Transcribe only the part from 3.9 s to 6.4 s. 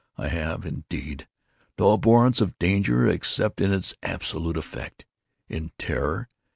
absolute effect—in terror.